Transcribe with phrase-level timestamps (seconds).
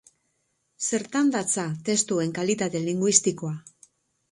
[0.99, 3.57] Zertan datza testuen kalitate linguistikoa?